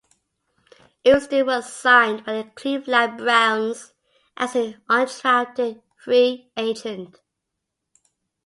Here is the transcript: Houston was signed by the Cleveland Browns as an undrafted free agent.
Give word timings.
Houston 1.03 1.45
was 1.45 1.71
signed 1.71 2.25
by 2.25 2.33
the 2.41 2.49
Cleveland 2.55 3.19
Browns 3.19 3.93
as 4.35 4.55
an 4.55 4.81
undrafted 4.89 5.83
free 5.95 6.49
agent. 6.57 7.21